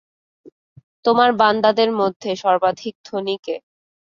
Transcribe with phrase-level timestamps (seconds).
[1.05, 3.55] তোমার বান্দাদের মধ্যে সর্বাধিক ধনী কে?